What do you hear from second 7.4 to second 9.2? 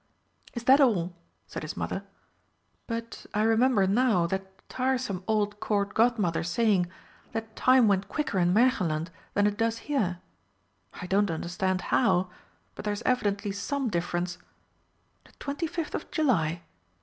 Time went quicker in Märchenland